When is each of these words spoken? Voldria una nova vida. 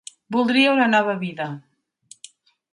Voldria 0.35 0.71
una 0.77 0.87
nova 0.95 1.15
vida. 1.25 1.49